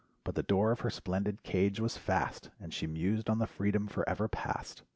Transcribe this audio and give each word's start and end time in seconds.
But 0.23 0.33
the 0.33 0.41
door 0.41 0.71
of 0.71 0.79
her 0.79 0.89
splendid 0.89 1.43
cage 1.43 1.79
was 1.79 1.95
fast 1.95 2.49
And 2.59 2.73
she 2.73 2.87
mused 2.87 3.29
on 3.29 3.37
the 3.37 3.45
freedom 3.45 3.85
forever 3.87 4.27
past. 4.27 4.81